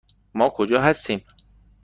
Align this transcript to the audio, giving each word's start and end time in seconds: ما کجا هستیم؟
ما 0.33 0.49
کجا 0.55 0.81
هستیم؟ 0.89 1.19